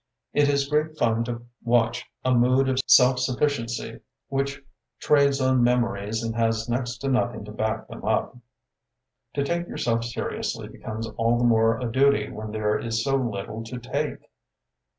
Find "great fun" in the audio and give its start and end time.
0.67-1.23